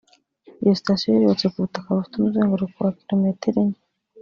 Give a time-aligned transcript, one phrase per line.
[0.61, 3.79] Iyo sitasiyo yari yubatse ku butaka bufite umuzenguruko wa Kilometero enye